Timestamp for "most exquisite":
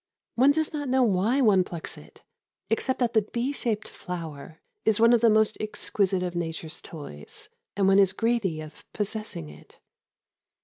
5.29-6.23